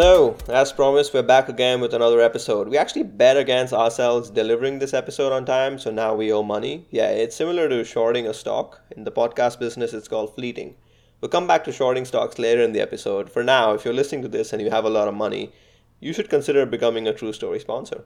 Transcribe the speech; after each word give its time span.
Hello, 0.00 0.36
as 0.48 0.72
promised, 0.72 1.12
we're 1.12 1.24
back 1.24 1.48
again 1.48 1.80
with 1.80 1.92
another 1.92 2.20
episode. 2.20 2.68
We 2.68 2.78
actually 2.78 3.02
bet 3.02 3.36
against 3.36 3.72
ourselves 3.72 4.30
delivering 4.30 4.78
this 4.78 4.94
episode 4.94 5.32
on 5.32 5.44
time, 5.44 5.76
so 5.76 5.90
now 5.90 6.14
we 6.14 6.32
owe 6.32 6.44
money. 6.44 6.86
Yeah, 6.92 7.08
it's 7.08 7.34
similar 7.34 7.68
to 7.68 7.82
shorting 7.82 8.24
a 8.24 8.32
stock. 8.32 8.80
In 8.96 9.02
the 9.02 9.10
podcast 9.10 9.58
business, 9.58 9.92
it's 9.92 10.06
called 10.06 10.36
fleeting. 10.36 10.76
We'll 11.20 11.30
come 11.30 11.48
back 11.48 11.64
to 11.64 11.72
shorting 11.72 12.04
stocks 12.04 12.38
later 12.38 12.62
in 12.62 12.70
the 12.70 12.80
episode. 12.80 13.28
For 13.28 13.42
now, 13.42 13.72
if 13.72 13.84
you're 13.84 13.92
listening 13.92 14.22
to 14.22 14.28
this 14.28 14.52
and 14.52 14.62
you 14.62 14.70
have 14.70 14.84
a 14.84 14.88
lot 14.88 15.08
of 15.08 15.14
money, 15.14 15.52
you 15.98 16.12
should 16.12 16.30
consider 16.30 16.64
becoming 16.64 17.08
a 17.08 17.12
True 17.12 17.32
Story 17.32 17.58
sponsor. 17.58 18.04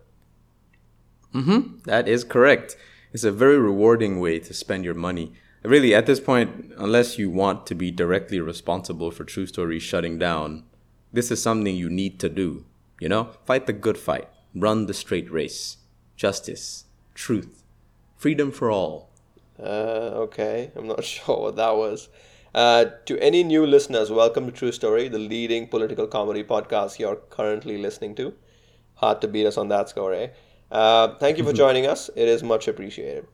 Mm-hmm. 1.35 1.81
That 1.85 2.09
is 2.09 2.25
correct. 2.25 2.75
It's 3.13 3.25
a 3.25 3.31
very 3.31 3.59
rewarding 3.59 4.19
way 4.19 4.39
to 4.39 4.55
spend 4.55 4.87
your 4.87 4.95
money. 4.95 5.35
Really, 5.63 5.95
at 5.95 6.07
this 6.07 6.21
point, 6.21 6.73
unless 6.79 7.19
you 7.19 7.29
want 7.29 7.67
to 7.67 7.75
be 7.75 7.91
directly 7.91 8.41
responsible 8.41 9.11
for 9.11 9.25
True 9.25 9.45
Story 9.45 9.79
shutting 9.79 10.19
down, 10.19 10.65
this 11.13 11.31
is 11.31 11.43
something 11.43 11.77
you 11.77 11.91
need 11.91 12.19
to 12.21 12.29
do. 12.29 12.65
You 13.01 13.09
know, 13.09 13.31
fight 13.45 13.67
the 13.67 13.73
good 13.73 13.99
fight, 13.99 14.29
run 14.55 14.87
the 14.87 14.95
straight 14.95 15.31
race, 15.31 15.77
justice, 16.17 16.85
truth, 17.15 17.65
freedom 18.17 18.51
for 18.51 18.71
all. 18.71 19.11
Uh, 19.59 20.25
okay, 20.27 20.71
I'm 20.75 20.87
not 20.87 21.05
sure 21.13 21.39
what 21.39 21.57
that 21.57 21.77
was. 21.77 22.09
Uh, 22.55 22.87
to 23.07 23.19
any 23.19 23.43
new 23.43 23.67
listeners, 23.67 24.11
welcome 24.11 24.47
to 24.47 24.53
True 24.53 24.73
Story, 24.73 25.09
the 25.09 25.19
leading 25.19 25.69
political 25.69 26.07
comedy 26.07 26.45
podcast 26.45 26.99
you're 26.99 27.17
currently 27.17 27.79
listening 27.79 28.15
to. 28.17 28.35
Hard 28.95 29.21
to 29.23 29.29
beat 29.29 29.47
us 29.47 29.57
on 29.57 29.69
that 29.69 29.89
score, 29.89 30.13
eh? 30.15 30.29
Uh, 30.71 31.17
thank 31.19 31.39
you 31.39 31.45
for 31.45 31.53
joining 31.65 31.87
us. 31.87 32.11
It 32.15 32.29
is 32.29 32.43
much 32.43 32.69
appreciated. 32.69 33.27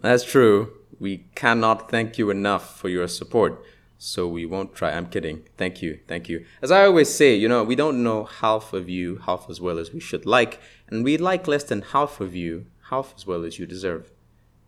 That's 0.00 0.24
true. 0.24 0.72
We 1.00 1.24
cannot 1.34 1.90
thank 1.90 2.18
you 2.18 2.30
enough 2.30 2.78
for 2.78 2.88
your 2.88 3.08
support 3.08 3.62
so 3.98 4.28
we 4.28 4.46
won't 4.46 4.74
try. 4.74 4.92
I'm 4.92 5.06
kidding. 5.06 5.42
Thank 5.56 5.82
you. 5.82 5.98
Thank 6.06 6.28
you. 6.28 6.46
As 6.62 6.70
I 6.70 6.84
always 6.86 7.12
say, 7.12 7.34
you 7.34 7.48
know, 7.48 7.64
we 7.64 7.74
don't 7.74 8.02
know 8.02 8.24
half 8.24 8.72
of 8.72 8.88
you 8.88 9.16
half 9.26 9.50
as 9.50 9.60
well 9.60 9.78
as 9.78 9.92
we 9.92 10.00
should 10.00 10.24
like, 10.24 10.60
and 10.86 11.04
we 11.04 11.18
like 11.18 11.48
less 11.48 11.64
than 11.64 11.82
half 11.82 12.20
of 12.20 12.34
you 12.34 12.66
half 12.90 13.12
as 13.16 13.26
well 13.26 13.44
as 13.44 13.58
you 13.58 13.66
deserve. 13.66 14.12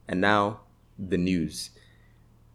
And 0.09 0.21
now, 0.21 0.61
the 0.99 1.17
news. 1.17 1.71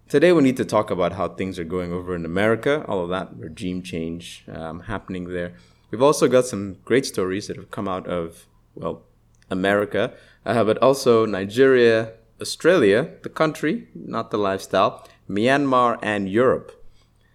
Today, 0.09 0.31
we 0.33 0.43
need 0.43 0.57
to 0.57 0.65
talk 0.65 0.91
about 0.91 1.13
how 1.13 1.29
things 1.29 1.57
are 1.57 1.63
going 1.63 1.91
over 1.91 2.13
in 2.13 2.25
America, 2.25 2.85
all 2.87 3.01
of 3.01 3.09
that 3.09 3.29
regime 3.35 3.81
change 3.81 4.43
um, 4.53 4.81
happening 4.81 5.29
there. 5.29 5.55
We've 5.89 6.01
also 6.01 6.27
got 6.27 6.45
some 6.45 6.77
great 6.83 7.05
stories 7.05 7.47
that 7.47 7.55
have 7.55 7.71
come 7.71 7.87
out 7.87 8.05
of, 8.05 8.45
well, 8.75 9.03
America, 9.49 10.13
uh, 10.45 10.63
but 10.63 10.77
also 10.79 11.25
Nigeria, 11.25 12.11
Australia, 12.41 13.11
the 13.23 13.29
country, 13.29 13.87
not 13.93 14.29
the 14.31 14.37
lifestyle, 14.37 15.07
Myanmar, 15.29 15.97
and 16.01 16.29
Europe. 16.29 16.71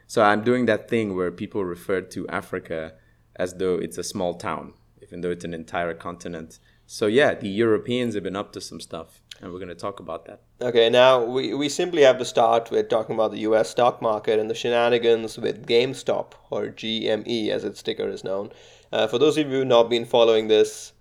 So 0.07 0.23
I'm 0.23 0.43
doing 0.43 0.67
that 0.67 0.91
thing 0.91 1.17
where 1.17 1.31
people 1.31 1.65
refer 1.65 2.01
to 2.03 2.29
Africa 2.29 2.95
as 3.37 3.55
though 3.55 3.77
it's 3.77 3.97
a 3.97 4.05
small 4.05 4.35
town, 4.35 4.75
even 5.03 5.21
though 5.21 5.31
it's 5.31 5.45
an 5.45 5.55
entire 5.55 5.95
continent. 5.95 6.59
So 6.87 7.07
yeah, 7.07 7.35
the 7.35 7.49
Europeans 7.49 8.15
have 8.15 8.25
been 8.25 8.37
up 8.37 8.53
to 8.53 8.61
some 8.61 8.81
stuff, 8.81 9.23
and 9.41 9.53
we're 9.53 9.61
going 9.61 9.69
to 9.69 9.75
talk 9.75 10.01
about 10.01 10.27
that. 10.27 10.43
Okay, 10.61 10.91
now 10.91 11.25
we, 11.25 11.55
we 11.55 11.69
simply 11.69 12.03
have 12.03 12.19
to 12.19 12.25
start 12.25 12.71
with 12.71 12.89
talking 12.89 13.15
about 13.15 13.31
the 13.31 13.39
US 13.51 13.71
stock 13.71 14.03
market 14.03 14.39
and 14.39 14.51
the 14.51 14.55
shenanigans 14.55 15.39
with 15.39 15.67
GameStop, 15.67 16.33
or 16.51 16.67
GME 16.67 17.49
as 17.49 17.65
its 17.65 17.83
ticker 17.83 18.09
is 18.09 18.25
known. 18.25 18.51
Uh, 18.93 19.07
for 19.07 19.19
those 19.19 19.39
of 19.39 19.47
you 19.47 19.53
who 19.53 19.59
have 19.61 19.69
not 19.69 19.89
been 19.89 20.05
following 20.05 20.49
this, 20.49 20.93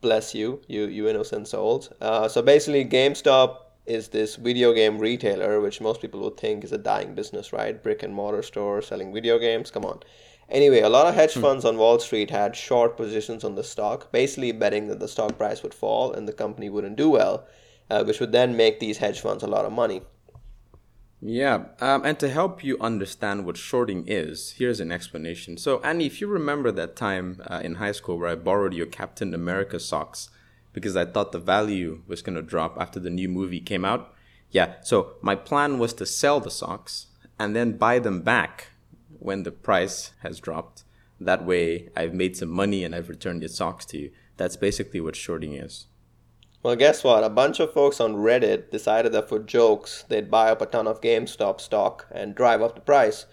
bless 0.00 0.34
you, 0.34 0.60
you, 0.66 0.86
you 0.86 1.08
innocent 1.08 1.48
souls. 1.48 1.90
Uh, 2.00 2.28
so 2.28 2.42
basically, 2.42 2.84
GameStop 2.84 3.58
is 3.86 4.08
this 4.08 4.36
video 4.36 4.72
game 4.72 4.98
retailer, 4.98 5.60
which 5.60 5.80
most 5.80 6.00
people 6.00 6.20
would 6.20 6.36
think 6.36 6.64
is 6.64 6.72
a 6.72 6.78
dying 6.78 7.14
business, 7.14 7.52
right? 7.52 7.82
Brick 7.82 8.02
and 8.02 8.14
mortar 8.14 8.42
store 8.42 8.82
selling 8.82 9.12
video 9.12 9.38
games. 9.38 9.70
Come 9.70 9.84
on. 9.84 10.00
Anyway, 10.48 10.80
a 10.80 10.88
lot 10.88 11.06
of 11.06 11.14
hedge 11.14 11.34
hmm. 11.34 11.40
funds 11.40 11.64
on 11.64 11.76
Wall 11.76 11.98
Street 11.98 12.30
had 12.30 12.56
short 12.56 12.96
positions 12.96 13.44
on 13.44 13.54
the 13.54 13.64
stock, 13.64 14.10
basically 14.12 14.52
betting 14.52 14.88
that 14.88 14.98
the 14.98 15.08
stock 15.08 15.38
price 15.38 15.62
would 15.62 15.74
fall 15.74 16.12
and 16.12 16.26
the 16.26 16.32
company 16.32 16.68
wouldn't 16.68 16.96
do 16.96 17.10
well, 17.10 17.46
uh, 17.88 18.02
which 18.04 18.20
would 18.20 18.32
then 18.32 18.56
make 18.56 18.80
these 18.80 18.98
hedge 18.98 19.20
funds 19.20 19.42
a 19.42 19.46
lot 19.48 19.64
of 19.64 19.72
money. 19.72 20.02
Yeah, 21.22 21.66
um, 21.80 22.04
and 22.04 22.18
to 22.20 22.30
help 22.30 22.64
you 22.64 22.78
understand 22.80 23.44
what 23.44 23.58
shorting 23.58 24.04
is, 24.06 24.52
here's 24.52 24.80
an 24.80 24.90
explanation. 24.90 25.58
So, 25.58 25.80
Annie, 25.82 26.06
if 26.06 26.20
you 26.20 26.26
remember 26.26 26.72
that 26.72 26.96
time 26.96 27.42
uh, 27.46 27.60
in 27.62 27.74
high 27.74 27.92
school 27.92 28.18
where 28.18 28.28
I 28.28 28.36
borrowed 28.36 28.72
your 28.72 28.86
Captain 28.86 29.34
America 29.34 29.78
socks 29.78 30.30
because 30.72 30.96
I 30.96 31.04
thought 31.04 31.32
the 31.32 31.38
value 31.38 32.02
was 32.06 32.22
going 32.22 32.36
to 32.36 32.42
drop 32.42 32.78
after 32.80 32.98
the 32.98 33.10
new 33.10 33.28
movie 33.28 33.60
came 33.60 33.84
out. 33.84 34.14
Yeah, 34.50 34.76
so 34.82 35.14
my 35.20 35.34
plan 35.34 35.78
was 35.78 35.92
to 35.94 36.06
sell 36.06 36.40
the 36.40 36.50
socks 36.50 37.08
and 37.38 37.54
then 37.54 37.76
buy 37.76 37.98
them 37.98 38.22
back 38.22 38.68
when 39.18 39.42
the 39.42 39.52
price 39.52 40.12
has 40.22 40.40
dropped. 40.40 40.84
That 41.20 41.44
way, 41.44 41.90
I've 41.94 42.14
made 42.14 42.36
some 42.36 42.48
money 42.48 42.82
and 42.82 42.94
I've 42.94 43.10
returned 43.10 43.42
your 43.42 43.50
socks 43.50 43.84
to 43.86 43.98
you. 43.98 44.10
That's 44.38 44.56
basically 44.56 45.02
what 45.02 45.16
shorting 45.16 45.52
is. 45.52 45.86
Well, 46.62 46.76
guess 46.76 47.02
what? 47.02 47.24
A 47.24 47.30
bunch 47.30 47.58
of 47.58 47.72
folks 47.72 48.00
on 48.00 48.16
Reddit 48.16 48.70
decided 48.70 49.12
that 49.12 49.30
for 49.30 49.38
jokes, 49.38 50.04
they'd 50.08 50.30
buy 50.30 50.50
up 50.50 50.60
a 50.60 50.66
ton 50.66 50.86
of 50.86 51.00
GameStop 51.00 51.58
stock 51.58 52.06
and 52.10 52.34
drive 52.34 52.60
up 52.60 52.74
the 52.74 52.82
price. 52.82 53.24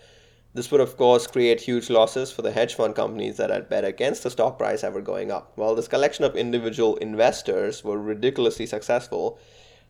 This 0.54 0.72
would, 0.72 0.80
of 0.80 0.96
course, 0.96 1.28
create 1.28 1.60
huge 1.60 1.90
losses 1.90 2.32
for 2.32 2.42
the 2.42 2.54
hedge 2.54 2.76
fund 2.76 2.96
companies 2.96 3.36
that 3.36 3.50
had 3.50 3.68
bet 3.68 3.84
against 3.84 4.24
the 4.24 4.30
stock 4.32 4.58
price 4.58 4.82
ever 4.82 5.02
going 5.02 5.30
up. 5.30 5.52
While 5.56 5.76
this 5.76 5.90
collection 5.90 6.24
of 6.24 6.38
individual 6.38 6.96
investors 6.96 7.84
were 7.84 7.98
ridiculously 7.98 8.66
successful, 8.66 9.38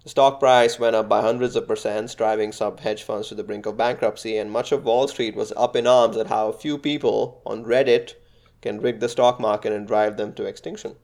the 0.03 0.09
stock 0.09 0.39
price 0.39 0.79
went 0.79 0.95
up 0.95 1.07
by 1.07 1.21
hundreds 1.21 1.55
of 1.55 1.67
percents, 1.67 2.17
driving 2.17 2.51
some 2.51 2.77
hedge 2.77 3.03
funds 3.03 3.27
to 3.27 3.35
the 3.35 3.43
brink 3.43 3.67
of 3.67 3.77
bankruptcy, 3.77 4.35
and 4.39 4.49
much 4.49 4.71
of 4.71 4.83
Wall 4.83 5.07
Street 5.07 5.35
was 5.35 5.53
up 5.55 5.75
in 5.75 5.85
arms 5.85 6.17
at 6.17 6.25
how 6.25 6.49
a 6.49 6.57
few 6.57 6.79
people 6.79 7.39
on 7.45 7.65
Reddit 7.65 8.15
can 8.63 8.81
rig 8.81 8.99
the 8.99 9.07
stock 9.07 9.39
market 9.39 9.73
and 9.73 9.85
drive 9.85 10.17
them 10.17 10.33
to 10.33 10.45
extinction. 10.45 10.95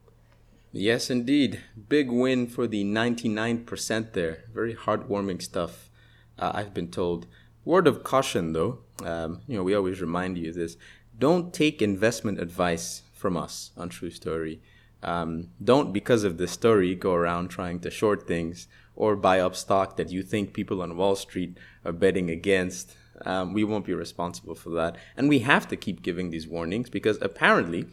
Yes, 0.76 1.12
indeed. 1.12 1.62
Big 1.88 2.10
win 2.10 2.48
for 2.48 2.66
the 2.66 2.84
99% 2.84 4.14
there. 4.14 4.46
Very 4.52 4.74
heartwarming 4.74 5.40
stuff, 5.40 5.92
uh, 6.40 6.52
I've 6.56 6.74
been 6.74 6.90
told. 6.90 7.28
Word 7.64 7.86
of 7.86 8.04
caution, 8.04 8.54
though, 8.54 8.80
um, 9.04 9.42
you 9.48 9.56
know, 9.56 9.62
we 9.62 9.76
always 9.76 10.02
remind 10.02 10.40
you 10.40 10.52
this: 10.52 10.76
don't 11.18 11.54
take 11.54 11.80
investment 11.80 12.40
advice 12.40 13.04
from 13.14 13.38
us 13.38 13.70
on 13.78 13.90
True 13.90 14.10
Story. 14.10 14.62
Um, 15.04 15.50
don't, 15.64 15.94
because 15.94 16.24
of 16.24 16.40
the 16.40 16.48
story, 16.48 16.96
go 16.96 17.14
around 17.14 17.50
trying 17.50 17.80
to 17.82 17.92
short 17.92 18.28
things 18.28 18.68
or 18.96 19.16
buy 19.16 19.40
up 19.40 19.56
stock 19.56 19.96
that 19.98 20.12
you 20.12 20.24
think 20.24 20.54
people 20.54 20.82
on 20.82 20.98
Wall 20.98 21.16
Street 21.16 21.60
are 21.86 21.94
betting 21.94 22.32
against. 22.32 22.96
Um, 23.26 23.54
we 23.54 23.64
won't 23.64 23.86
be 23.86 23.94
responsible 23.94 24.56
for 24.56 24.72
that, 24.72 24.98
and 25.16 25.30
we 25.30 25.40
have 25.40 25.68
to 25.68 25.76
keep 25.76 26.02
giving 26.02 26.32
these 26.32 26.48
warnings 26.48 26.90
because 26.90 27.20
apparently, 27.22 27.86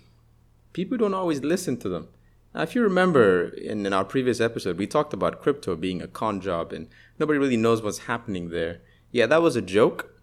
people 0.72 0.96
don't 0.96 1.12
always 1.12 1.42
listen 1.42 1.76
to 1.80 1.90
them. 1.90 2.08
Now, 2.54 2.62
if 2.62 2.74
you 2.74 2.82
remember 2.82 3.48
in, 3.48 3.86
in 3.86 3.92
our 3.92 4.04
previous 4.04 4.40
episode, 4.40 4.76
we 4.76 4.86
talked 4.86 5.12
about 5.12 5.40
crypto 5.40 5.76
being 5.76 6.02
a 6.02 6.08
con 6.08 6.40
job 6.40 6.72
and 6.72 6.88
nobody 7.18 7.38
really 7.38 7.56
knows 7.56 7.82
what's 7.82 7.98
happening 8.00 8.50
there. 8.50 8.80
Yeah, 9.12 9.26
that 9.26 9.42
was 9.42 9.56
a 9.56 9.62
joke. 9.62 10.20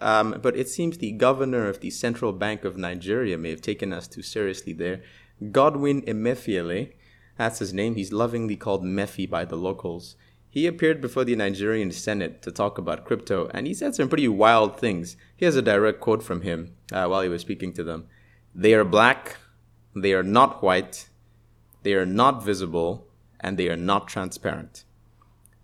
Um, 0.00 0.38
but 0.40 0.56
it 0.56 0.68
seems 0.68 0.98
the 0.98 1.12
governor 1.12 1.68
of 1.68 1.80
the 1.80 1.90
Central 1.90 2.32
Bank 2.32 2.64
of 2.64 2.76
Nigeria 2.76 3.36
may 3.36 3.50
have 3.50 3.60
taken 3.60 3.92
us 3.92 4.08
too 4.08 4.22
seriously 4.22 4.72
there. 4.72 5.02
Godwin 5.50 6.02
Emefiele, 6.02 6.92
that's 7.36 7.58
his 7.58 7.72
name. 7.72 7.94
He's 7.94 8.12
lovingly 8.12 8.56
called 8.56 8.84
Mefi 8.84 9.28
by 9.28 9.44
the 9.44 9.56
locals. 9.56 10.16
He 10.48 10.66
appeared 10.66 11.00
before 11.00 11.24
the 11.24 11.36
Nigerian 11.36 11.92
Senate 11.92 12.42
to 12.42 12.50
talk 12.50 12.76
about 12.76 13.04
crypto, 13.04 13.48
and 13.54 13.66
he 13.66 13.74
said 13.74 13.94
some 13.94 14.08
pretty 14.08 14.26
wild 14.26 14.78
things. 14.78 15.16
Here's 15.36 15.54
a 15.54 15.62
direct 15.62 16.00
quote 16.00 16.22
from 16.22 16.42
him 16.42 16.74
uh, 16.92 17.06
while 17.06 17.22
he 17.22 17.28
was 17.28 17.42
speaking 17.42 17.72
to 17.74 17.84
them 17.84 18.08
They 18.54 18.74
are 18.74 18.84
black, 18.84 19.36
they 19.94 20.12
are 20.12 20.24
not 20.24 20.62
white, 20.62 21.08
they 21.82 21.94
are 21.94 22.06
not 22.06 22.44
visible, 22.44 23.06
and 23.40 23.58
they 23.58 23.68
are 23.68 23.76
not 23.76 24.08
transparent. 24.08 24.84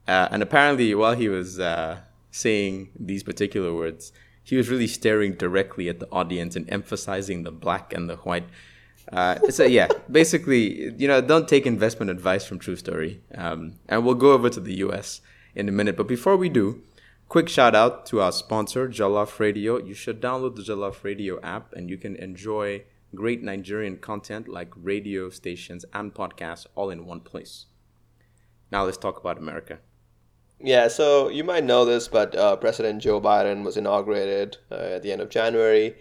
Uh, 0.09 0.29
and 0.31 0.43
apparently, 0.43 0.95
while 0.95 1.15
he 1.15 1.29
was 1.29 1.59
uh, 1.59 2.01
saying 2.31 2.91
these 2.99 3.23
particular 3.23 3.75
words, 3.75 4.13
he 4.43 4.57
was 4.57 4.69
really 4.69 4.87
staring 4.87 5.33
directly 5.33 5.89
at 5.89 5.99
the 5.99 6.09
audience 6.13 6.55
and 6.55 6.71
emphasizing 6.71 7.43
the 7.43 7.51
black 7.51 7.93
and 7.93 8.09
the 8.09 8.17
white. 8.17 8.47
Uh, 9.13 9.39
so 9.51 9.65
yeah, 9.65 9.89
basically, 10.11 10.95
you 10.97 11.09
know, 11.09 11.21
don't 11.21 11.49
take 11.49 11.67
investment 11.67 12.11
advice 12.11 12.47
from 12.47 12.59
True 12.59 12.77
Story. 12.77 13.21
Um, 13.35 13.75
and 13.89 14.05
we'll 14.05 14.15
go 14.15 14.33
over 14.33 14.49
to 14.51 14.61
the 14.61 14.75
U.S. 14.77 15.21
in 15.55 15.69
a 15.69 15.73
minute. 15.73 15.97
But 15.97 16.07
before 16.07 16.37
we 16.37 16.49
do, 16.49 16.83
quick 17.29 17.49
shout 17.49 17.75
out 17.75 18.07
to 18.07 18.21
our 18.21 18.31
sponsor, 18.31 18.89
Jollof 18.89 19.41
Radio. 19.41 19.79
You 19.79 19.95
should 19.95 20.21
download 20.21 20.55
the 20.55 20.63
Jollof 20.63 21.03
Radio 21.03 21.41
app, 21.41 21.73
and 21.73 21.91
you 21.91 21.97
can 21.97 22.15
enjoy 22.17 22.85
great 23.17 23.43
Nigerian 23.43 23.97
content 23.97 24.47
like 24.47 24.73
radio 24.77 25.29
stations 25.31 25.85
and 25.93 26.15
podcasts 26.15 26.67
all 26.77 26.91
in 26.91 27.07
one 27.07 27.21
place. 27.21 27.67
Now 28.71 28.85
let's 28.85 28.99
talk 28.99 29.19
about 29.19 29.39
America. 29.39 29.81
Yeah, 30.61 30.89
so 30.89 31.29
you 31.29 31.45
might 31.45 31.65
know 31.65 31.85
this, 31.85 32.09
but 32.09 32.35
uh, 32.35 32.57
President 32.57 33.03
Joe 33.03 33.21
Biden 33.21 33.63
was 33.63 33.77
inaugurated 33.77 34.57
uh, 34.71 34.75
at 34.75 35.03
the 35.03 35.13
end 35.13 35.21
of 35.21 35.29
January, 35.29 35.95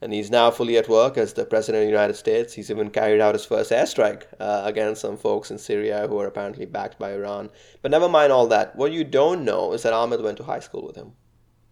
and 0.00 0.12
he's 0.12 0.30
now 0.30 0.50
fully 0.50 0.76
at 0.76 0.88
work 0.88 1.18
as 1.18 1.32
the 1.32 1.44
President 1.44 1.82
of 1.82 1.86
the 1.86 1.92
United 1.92 2.14
States. 2.14 2.54
He's 2.54 2.70
even 2.70 2.90
carried 2.90 3.20
out 3.20 3.34
his 3.34 3.44
first 3.44 3.72
airstrike 3.72 4.24
uh, 4.38 4.62
against 4.64 5.00
some 5.00 5.16
folks 5.16 5.50
in 5.50 5.58
Syria 5.58 6.06
who 6.08 6.20
are 6.20 6.26
apparently 6.26 6.66
backed 6.66 6.98
by 6.98 7.14
Iran. 7.14 7.50
But 7.82 7.90
never 7.90 8.08
mind 8.08 8.32
all 8.32 8.46
that. 8.48 8.76
What 8.76 8.92
you 8.92 9.02
don't 9.02 9.44
know 9.44 9.72
is 9.72 9.82
that 9.82 9.92
Ahmed 9.92 10.22
went 10.22 10.36
to 10.36 10.44
high 10.44 10.60
school 10.60 10.86
with 10.86 10.96
him. 10.96 11.12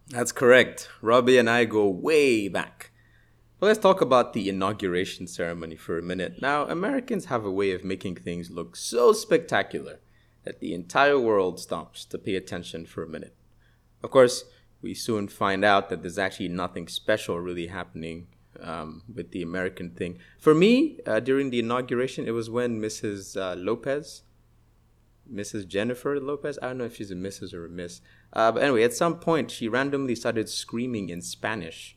That's 0.09 0.31
correct. 0.31 0.89
Robbie 1.01 1.37
and 1.37 1.49
I 1.49 1.65
go 1.65 1.87
way 1.87 2.47
back. 2.47 2.91
Well, 3.57 3.69
let's 3.69 3.79
talk 3.79 4.01
about 4.01 4.33
the 4.33 4.49
inauguration 4.49 5.27
ceremony 5.27 5.77
for 5.77 5.97
a 5.97 6.01
minute. 6.01 6.41
Now, 6.41 6.65
Americans 6.65 7.25
have 7.25 7.45
a 7.45 7.51
way 7.51 7.71
of 7.71 7.85
making 7.85 8.15
things 8.15 8.51
look 8.51 8.75
so 8.75 9.13
spectacular 9.13 9.99
that 10.43 10.59
the 10.59 10.73
entire 10.73 11.17
world 11.17 11.61
stops 11.61 12.03
to 12.05 12.17
pay 12.17 12.35
attention 12.35 12.85
for 12.85 13.01
a 13.01 13.07
minute. 13.07 13.33
Of 14.03 14.11
course, 14.11 14.43
we 14.81 14.93
soon 14.93 15.29
find 15.29 15.63
out 15.63 15.89
that 15.89 16.01
there's 16.01 16.19
actually 16.19 16.49
nothing 16.49 16.89
special 16.89 17.39
really 17.39 17.67
happening 17.67 18.27
um, 18.59 19.03
with 19.13 19.31
the 19.31 19.41
American 19.41 19.91
thing. 19.91 20.19
For 20.37 20.53
me, 20.53 20.99
uh, 21.07 21.21
during 21.21 21.49
the 21.49 21.59
inauguration, 21.59 22.27
it 22.27 22.31
was 22.31 22.49
when 22.49 22.81
Mrs. 22.81 23.39
Uh, 23.39 23.55
Lopez, 23.55 24.23
Mrs. 25.33 25.65
Jennifer 25.65 26.19
Lopez, 26.19 26.59
I 26.61 26.67
don't 26.67 26.79
know 26.79 26.83
if 26.83 26.97
she's 26.97 27.09
a 27.09 27.15
Mrs. 27.15 27.53
or 27.53 27.65
a 27.65 27.69
Miss, 27.69 28.01
uh, 28.33 28.51
but 28.51 28.63
anyway, 28.63 28.83
at 28.83 28.93
some 28.93 29.17
point, 29.17 29.49
she 29.49 29.69
randomly 29.69 30.13
started 30.13 30.49
screaming 30.49 31.07
in 31.07 31.21
Spanish. 31.21 31.94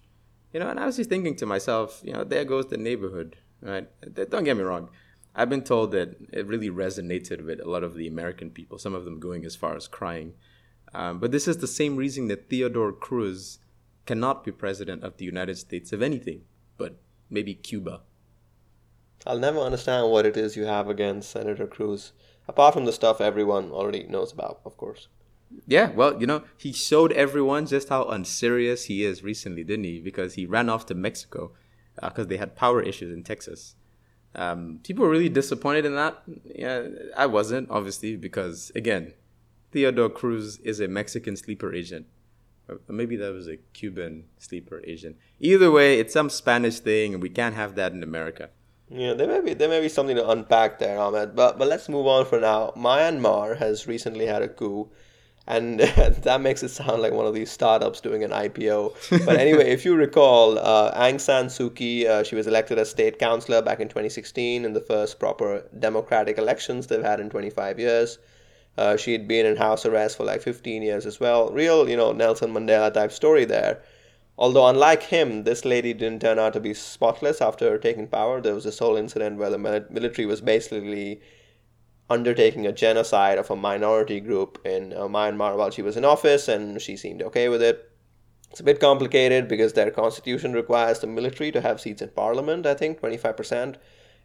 You 0.52 0.60
know, 0.60 0.68
and 0.68 0.80
I 0.80 0.86
was 0.86 0.96
just 0.96 1.10
thinking 1.10 1.36
to 1.36 1.46
myself, 1.46 2.00
you 2.02 2.12
know, 2.12 2.24
there 2.24 2.44
goes 2.44 2.66
the 2.66 2.78
neighborhood, 2.78 3.36
right? 3.60 3.88
Don't 4.30 4.44
get 4.44 4.56
me 4.56 4.62
wrong. 4.62 4.88
I've 5.34 5.50
been 5.50 5.62
told 5.62 5.92
that 5.92 6.16
it 6.32 6.46
really 6.46 6.70
resonated 6.70 7.44
with 7.44 7.60
a 7.60 7.68
lot 7.68 7.84
of 7.84 7.94
the 7.94 8.08
American 8.08 8.50
people, 8.50 8.78
some 8.78 8.94
of 8.94 9.04
them 9.04 9.20
going 9.20 9.44
as 9.44 9.54
far 9.54 9.76
as 9.76 9.86
crying. 9.86 10.34
Um, 10.94 11.18
but 11.18 11.32
this 11.32 11.46
is 11.46 11.58
the 11.58 11.66
same 11.66 11.96
reason 11.96 12.28
that 12.28 12.48
Theodore 12.48 12.92
Cruz 12.92 13.58
cannot 14.06 14.42
be 14.42 14.50
president 14.50 15.04
of 15.04 15.18
the 15.18 15.26
United 15.26 15.58
States 15.58 15.92
of 15.92 16.00
anything, 16.00 16.42
but 16.78 16.98
maybe 17.28 17.54
Cuba. 17.54 18.00
I'll 19.26 19.38
never 19.38 19.58
understand 19.58 20.10
what 20.10 20.24
it 20.24 20.36
is 20.36 20.56
you 20.56 20.64
have 20.64 20.88
against 20.88 21.30
Senator 21.30 21.66
Cruz, 21.66 22.12
apart 22.48 22.72
from 22.72 22.86
the 22.86 22.92
stuff 22.92 23.20
everyone 23.20 23.70
already 23.70 24.04
knows 24.04 24.32
about, 24.32 24.60
of 24.64 24.76
course. 24.78 25.08
Yeah, 25.66 25.90
well, 25.90 26.20
you 26.20 26.26
know, 26.26 26.42
he 26.56 26.72
showed 26.72 27.12
everyone 27.12 27.66
just 27.66 27.88
how 27.88 28.04
unserious 28.04 28.84
he 28.84 29.04
is 29.04 29.22
recently, 29.22 29.64
didn't 29.64 29.84
he? 29.84 30.00
Because 30.00 30.34
he 30.34 30.46
ran 30.46 30.68
off 30.68 30.86
to 30.86 30.94
Mexico 30.94 31.52
because 31.96 32.26
uh, 32.26 32.28
they 32.28 32.36
had 32.36 32.56
power 32.56 32.82
issues 32.82 33.12
in 33.12 33.22
Texas. 33.22 33.74
Um, 34.34 34.80
people 34.82 35.04
were 35.04 35.10
really 35.10 35.28
disappointed 35.28 35.84
in 35.84 35.94
that. 35.94 36.22
Yeah, 36.44 36.86
I 37.16 37.26
wasn't, 37.26 37.70
obviously, 37.70 38.16
because 38.16 38.70
again, 38.74 39.14
Theodore 39.72 40.10
Cruz 40.10 40.58
is 40.58 40.80
a 40.80 40.88
Mexican 40.88 41.36
sleeper 41.36 41.74
agent. 41.74 42.06
Or 42.68 42.80
maybe 42.88 43.16
that 43.16 43.32
was 43.32 43.48
a 43.48 43.56
Cuban 43.72 44.24
sleeper 44.38 44.82
agent. 44.86 45.16
Either 45.40 45.70
way, 45.70 45.98
it's 45.98 46.12
some 46.12 46.28
Spanish 46.28 46.80
thing, 46.80 47.14
and 47.14 47.22
we 47.22 47.30
can't 47.30 47.54
have 47.54 47.74
that 47.76 47.92
in 47.92 48.02
America. 48.02 48.50
Yeah, 48.90 49.14
there 49.14 49.26
may 49.26 49.40
be 49.40 49.54
there 49.54 49.68
may 49.68 49.80
be 49.80 49.88
something 49.88 50.16
to 50.16 50.28
unpack 50.28 50.78
there, 50.78 50.98
Ahmed. 50.98 51.34
But 51.34 51.58
but 51.58 51.68
let's 51.68 51.88
move 51.88 52.06
on 52.06 52.24
for 52.24 52.40
now. 52.40 52.72
Myanmar 52.76 53.58
has 53.58 53.86
recently 53.86 54.26
had 54.26 54.42
a 54.42 54.48
coup, 54.48 54.90
and 55.48 55.80
that 56.22 56.40
makes 56.42 56.62
it 56.62 56.68
sound 56.68 57.00
like 57.00 57.12
one 57.12 57.26
of 57.26 57.34
these 57.34 57.50
startups 57.50 58.00
doing 58.00 58.22
an 58.22 58.30
IPO. 58.30 59.24
But 59.24 59.36
anyway, 59.36 59.70
if 59.70 59.84
you 59.84 59.96
recall, 59.96 60.58
uh, 60.58 60.92
Aung 60.94 61.18
San 61.18 61.46
Suu 61.46 61.74
Kyi, 61.74 62.06
uh, 62.06 62.22
she 62.22 62.36
was 62.36 62.46
elected 62.46 62.78
as 62.78 62.90
state 62.90 63.18
counsellor 63.18 63.62
back 63.62 63.80
in 63.80 63.88
2016 63.88 64.66
in 64.66 64.74
the 64.74 64.80
first 64.80 65.18
proper 65.18 65.64
democratic 65.78 66.36
elections 66.36 66.86
they've 66.86 67.02
had 67.02 67.18
in 67.18 67.30
25 67.30 67.80
years. 67.80 68.18
Uh, 68.76 68.96
she 68.96 69.10
had 69.12 69.26
been 69.26 69.46
in 69.46 69.56
house 69.56 69.86
arrest 69.86 70.18
for 70.18 70.24
like 70.24 70.42
15 70.42 70.82
years 70.82 71.06
as 71.06 71.18
well. 71.18 71.50
Real, 71.50 71.88
you 71.88 71.96
know, 71.96 72.12
Nelson 72.12 72.52
Mandela 72.52 72.92
type 72.92 73.10
story 73.10 73.46
there. 73.46 73.80
Although, 74.36 74.68
unlike 74.68 75.02
him, 75.02 75.44
this 75.44 75.64
lady 75.64 75.94
didn't 75.94 76.20
turn 76.20 76.38
out 76.38 76.52
to 76.52 76.60
be 76.60 76.74
spotless 76.74 77.40
after 77.40 77.76
taking 77.78 78.06
power. 78.06 78.40
There 78.40 78.54
was 78.54 78.64
this 78.64 78.78
whole 78.78 78.96
incident 78.96 79.38
where 79.38 79.50
the 79.50 79.58
military 79.58 80.26
was 80.26 80.40
basically 80.42 81.20
undertaking 82.10 82.66
a 82.66 82.72
genocide 82.72 83.38
of 83.38 83.50
a 83.50 83.56
minority 83.56 84.20
group 84.20 84.60
in 84.64 84.92
uh, 84.92 85.02
Myanmar 85.02 85.56
while 85.56 85.70
she 85.70 85.82
was 85.82 85.96
in 85.96 86.04
office, 86.04 86.48
and 86.48 86.80
she 86.80 86.96
seemed 86.96 87.22
okay 87.22 87.48
with 87.48 87.62
it. 87.62 87.90
It's 88.50 88.60
a 88.60 88.64
bit 88.64 88.80
complicated 88.80 89.46
because 89.46 89.74
their 89.74 89.90
constitution 89.90 90.54
requires 90.54 91.00
the 91.00 91.06
military 91.06 91.52
to 91.52 91.60
have 91.60 91.80
seats 91.80 92.00
in 92.00 92.08
parliament, 92.08 92.66
I 92.66 92.74
think, 92.74 93.00
25%. 93.00 93.76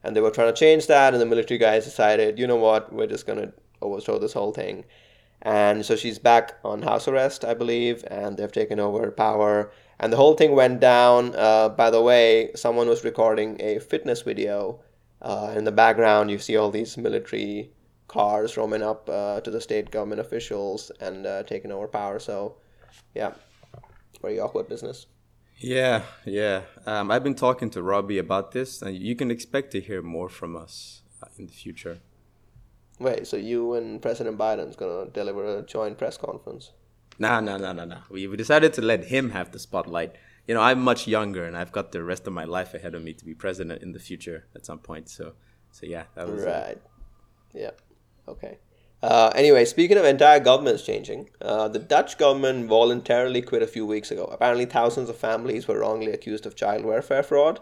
And 0.04 0.16
they 0.16 0.22
were 0.22 0.32
trying 0.32 0.54
to 0.54 0.60
change 0.60 0.88
that, 0.88 1.14
and 1.14 1.22
the 1.22 1.26
military 1.26 1.58
guys 1.58 1.86
decided, 1.86 2.40
you 2.40 2.48
know 2.48 2.56
what, 2.56 2.92
we're 2.94 3.08
just 3.08 3.28
going 3.28 3.40
to 3.40 3.54
overthrow 3.82 4.20
this 4.20 4.34
whole 4.34 4.54
thing. 4.54 4.86
And 5.42 5.86
so 5.86 5.98
she's 5.98 6.20
back 6.20 6.58
on 6.64 6.84
house 6.84 7.08
arrest, 7.08 7.44
I 7.44 7.54
believe, 7.54 8.06
and 8.10 8.38
they've 8.38 8.52
taken 8.52 8.80
over 8.80 9.12
power. 9.12 9.72
And 10.00 10.12
the 10.12 10.18
whole 10.18 10.36
thing 10.36 10.56
went 10.56 10.80
down. 10.80 11.36
Uh, 11.36 11.70
by 11.70 11.90
the 11.90 12.02
way, 12.02 12.52
someone 12.56 12.88
was 12.88 13.04
recording 13.04 13.58
a 13.60 13.80
fitness 13.80 14.22
video. 14.22 14.80
Uh, 15.24 15.54
in 15.56 15.64
the 15.64 15.72
background, 15.72 16.30
you 16.30 16.38
see 16.38 16.58
all 16.58 16.70
these 16.70 16.98
military 16.98 17.72
cars 18.08 18.58
roaming 18.58 18.84
up 18.84 19.10
uh, 19.10 19.40
to 19.42 19.50
the 19.50 19.62
state 19.62 19.90
government 19.90 20.20
officials 20.20 20.92
and 21.00 21.26
uh, 21.26 21.44
taking 21.44 21.72
over 21.72 21.88
power. 21.88 22.20
So, 22.20 22.58
yeah, 23.16 23.34
very 24.22 24.40
awkward 24.40 24.68
business. 24.68 25.08
Yeah, 25.58 26.04
yeah. 26.26 26.64
Um, 26.86 27.10
I've 27.10 27.24
been 27.24 27.36
talking 27.36 27.70
to 27.72 27.82
Robbie 27.82 28.18
about 28.18 28.52
this, 28.52 28.82
and 28.82 28.98
you 28.98 29.16
can 29.16 29.32
expect 29.32 29.72
to 29.72 29.80
hear 29.80 30.02
more 30.02 30.28
from 30.28 30.58
us 30.58 31.04
uh, 31.22 31.28
in 31.38 31.48
the 31.48 31.54
future. 31.54 32.00
Wait, 33.00 33.26
so 33.26 33.38
you 33.38 33.74
and 33.74 34.02
President 34.02 34.38
Biden's 34.38 34.76
gonna 34.76 35.10
deliver 35.10 35.60
a 35.60 35.62
joint 35.62 35.98
press 35.98 36.18
conference? 36.18 36.72
Nah, 37.18 37.40
nah, 37.40 37.58
nah, 37.58 37.74
nah, 37.74 37.86
nah. 37.86 38.02
We, 38.10 38.28
we 38.28 38.36
decided 38.38 38.74
to 38.74 38.82
let 38.82 39.06
him 39.06 39.32
have 39.32 39.52
the 39.52 39.60
spotlight. 39.60 40.16
You 40.48 40.54
know, 40.54 40.62
I'm 40.62 40.82
much 40.82 41.08
younger, 41.08 41.46
and 41.46 41.56
I've 41.56 41.72
got 41.72 41.92
the 41.92 42.04
rest 42.04 42.28
of 42.28 42.34
my 42.34 42.44
life 42.44 42.74
ahead 42.74 42.96
of 42.96 43.02
me 43.02 43.14
to 43.14 43.26
be 43.26 43.34
president 43.34 43.82
in 43.82 43.94
the 43.94 44.00
future 44.00 44.46
at 44.56 44.66
some 44.66 44.80
point. 44.80 45.10
So, 45.10 45.34
so 45.72 45.86
yeah, 45.86 46.04
that 46.16 46.28
was 46.28 46.44
right. 46.44 46.82
Yeah. 47.54 47.72
Okay. 48.28 48.60
Uh, 49.02 49.32
anyway, 49.36 49.66
speaking 49.66 49.98
of 49.98 50.06
entire 50.06 50.40
governments 50.40 50.84
changing, 50.84 51.30
uh, 51.42 51.68
the 51.68 51.80
Dutch 51.80 52.18
government 52.18 52.68
voluntarily 52.68 53.42
quit 53.42 53.62
a 53.62 53.68
few 53.68 53.86
weeks 53.86 54.12
ago. 54.12 54.26
Apparently, 54.26 54.66
thousands 54.66 55.10
of 55.10 55.18
families 55.18 55.68
were 55.68 55.80
wrongly 55.80 56.12
accused 56.14 56.46
of 56.46 56.56
child 56.56 56.86
welfare 56.86 57.24
fraud 57.24 57.60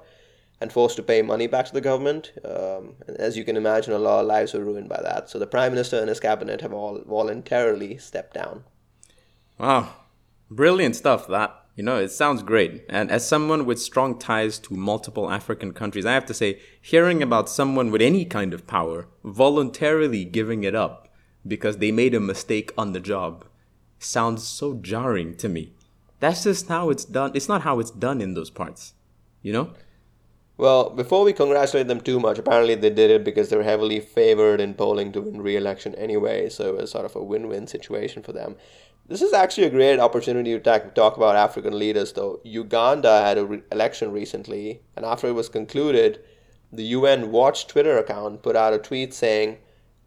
and 0.60 0.72
forced 0.72 0.96
to 0.96 1.04
pay 1.04 1.24
money 1.24 1.48
back 1.48 1.66
to 1.66 1.74
the 1.74 1.82
government. 1.82 2.32
Um, 2.46 2.94
as 3.18 3.36
you 3.36 3.44
can 3.44 3.58
imagine, 3.58 3.94
a 3.94 3.98
lot 3.98 4.22
of 4.22 4.28
lives 4.28 4.54
were 4.54 4.64
ruined 4.64 4.88
by 4.88 5.02
that. 5.02 5.32
So 5.32 5.40
the 5.40 5.48
prime 5.48 5.72
minister 5.72 6.00
and 6.00 6.10
his 6.10 6.20
cabinet 6.20 6.62
have 6.62 6.74
all 6.74 7.02
voluntarily 7.08 7.98
stepped 7.98 8.36
down. 8.36 8.64
Wow, 9.58 9.96
brilliant 10.52 10.96
stuff. 10.96 11.28
That 11.28 11.61
you 11.76 11.84
know, 11.84 11.98
it 11.98 12.12
sounds 12.12 12.44
great. 12.44 12.84
And 12.90 13.10
as 13.10 13.28
someone 13.28 13.66
with 13.66 13.82
strong 13.82 14.20
ties 14.20 14.60
to 14.60 14.74
multiple 14.74 15.32
African 15.32 15.74
countries, 15.74 16.06
I 16.06 16.14
have 16.14 16.26
to 16.28 16.34
say, 16.34 16.60
hearing 16.82 17.24
about 17.24 17.50
someone 17.50 17.92
with 17.92 18.02
any 18.02 18.26
kind 18.26 18.54
of 18.54 18.68
power 18.68 19.08
voluntarily 19.24 20.26
giving 20.26 20.64
it 20.64 20.76
up 20.76 21.08
because 21.48 21.78
they 21.78 21.92
made 21.92 22.14
a 22.14 22.20
mistake 22.20 22.72
on 22.78 22.92
the 22.92 23.00
job 23.00 23.46
sounds 24.00 24.46
so 24.46 24.74
jarring 24.76 25.36
to 25.38 25.48
me. 25.48 25.74
That's 26.20 26.44
just 26.44 26.68
how 26.68 26.90
it's 26.90 27.06
done. 27.06 27.32
It's 27.34 27.48
not 27.48 27.62
how 27.62 27.80
it's 27.80 27.92
done 27.92 28.22
in 28.22 28.34
those 28.34 28.50
parts, 28.50 28.94
you 29.42 29.54
know? 29.54 29.74
Well, 30.62 30.92
before 30.92 31.24
we 31.24 31.34
congratulate 31.34 31.88
them 31.88 32.02
too 32.02 32.20
much, 32.20 32.38
apparently 32.38 32.76
they 32.76 32.92
did 32.92 33.10
it 33.10 33.24
because 33.24 33.50
they're 33.50 33.64
heavily 33.64 34.00
favored 34.00 34.62
in 34.62 34.76
polling 34.76 35.12
to 35.14 35.20
win 35.20 35.42
re-election 35.42 35.96
anyway, 35.96 36.50
so 36.50 36.68
it 36.70 36.82
was 36.82 36.92
sort 36.92 37.06
of 37.06 37.16
a 37.16 37.24
win-win 37.24 37.66
situation 37.66 38.22
for 38.22 38.32
them. 38.32 38.56
This 39.08 39.24
is 39.24 39.34
actually 39.34 39.66
a 39.66 39.72
great 39.72 40.00
opportunity 40.00 40.52
to 40.52 40.60
talk, 40.60 40.94
talk 40.94 41.18
about 41.18 41.36
African 41.36 41.80
leaders, 41.80 42.14
though. 42.14 42.42
Uganda 42.44 43.24
had 43.24 43.40
an 43.40 43.48
re- 43.48 43.64
election 43.72 44.12
recently, 44.12 44.84
and 44.96 45.04
after 45.04 45.26
it 45.26 45.32
was 45.32 45.50
concluded, 45.50 46.20
the 46.72 46.84
UN 46.96 47.32
Watch 47.32 47.66
Twitter 47.66 47.98
account 47.98 48.44
put 48.44 48.56
out 48.56 48.76
a 48.76 48.78
tweet 48.78 49.16
saying, 49.16 49.58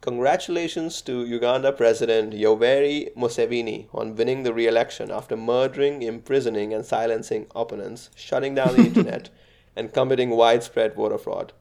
Congratulations 0.02 1.02
to 1.02 1.25
Uganda 1.25 1.73
President 1.73 2.32
Yoweri 2.32 3.12
Museveni 3.16 3.88
on 3.92 4.14
winning 4.14 4.44
the 4.44 4.54
re-election 4.54 5.11
after 5.11 5.37
murdering, 5.37 6.02
imprisoning, 6.02 6.73
and 6.73 6.87
silencing 6.87 7.46
opponents, 7.56 8.11
shutting 8.14 8.54
down 8.54 8.76
the 8.76 8.82
internet, 8.87 9.30
and 9.76 9.92
committing 9.92 10.30
widespread 10.30 10.94
voter 10.94 11.18
fraud. 11.18 11.52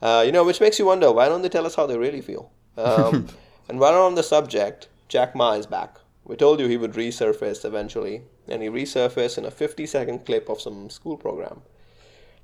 Uh, 0.00 0.22
you 0.26 0.32
know, 0.32 0.44
which 0.44 0.60
makes 0.60 0.78
you 0.78 0.86
wonder 0.86 1.12
why 1.12 1.28
don't 1.28 1.42
they 1.42 1.48
tell 1.48 1.66
us 1.66 1.76
how 1.76 1.86
they 1.86 1.98
really 1.98 2.20
feel? 2.20 2.50
Um, 2.76 3.28
and 3.68 3.78
while 3.78 4.02
on 4.02 4.14
the 4.14 4.22
subject, 4.22 4.88
Jack 5.08 5.34
Ma 5.34 5.52
is 5.52 5.66
back. 5.66 5.98
We 6.24 6.36
told 6.36 6.60
you 6.60 6.68
he 6.68 6.76
would 6.76 6.92
resurface 6.92 7.64
eventually, 7.64 8.22
and 8.48 8.62
he 8.62 8.68
resurfaced 8.68 9.38
in 9.38 9.44
a 9.44 9.50
50 9.50 9.86
second 9.86 10.24
clip 10.24 10.48
of 10.48 10.60
some 10.60 10.90
school 10.90 11.16
program. 11.16 11.62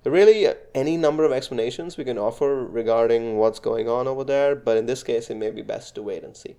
There 0.02 0.12
really 0.12 0.46
any 0.74 0.96
number 0.96 1.24
of 1.24 1.32
explanations 1.32 1.96
we 1.96 2.04
can 2.04 2.18
offer 2.18 2.64
regarding 2.64 3.36
what's 3.36 3.58
going 3.58 3.88
on 3.88 4.06
over 4.06 4.22
there, 4.22 4.54
but 4.54 4.76
in 4.76 4.86
this 4.86 5.02
case, 5.02 5.28
it 5.28 5.36
may 5.36 5.50
be 5.50 5.62
best 5.62 5.94
to 5.96 6.02
wait 6.02 6.22
and 6.22 6.36
see. 6.36 6.56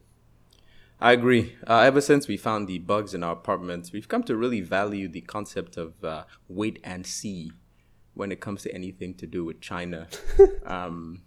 I 1.02 1.14
agree. 1.14 1.56
Uh, 1.66 1.80
ever 1.80 2.02
since 2.02 2.28
we 2.28 2.36
found 2.36 2.68
the 2.68 2.80
bugs 2.80 3.14
in 3.14 3.24
our 3.24 3.32
apartments, 3.32 3.94
we've 3.94 4.10
come 4.10 4.24
to 4.24 4.36
really 4.36 4.60
value 4.60 5.08
the 5.08 5.22
concept 5.22 5.78
of 5.78 6.04
uh, 6.04 6.26
wait 6.50 6.80
and 6.84 7.08
see 7.08 7.54
when 8.20 8.34
it 8.34 8.42
comes 8.42 8.62
to 8.64 8.76
anything 8.76 9.14
to 9.14 9.26
do 9.26 9.46
with 9.46 9.62
China. 9.62 10.06
um, 10.66 11.22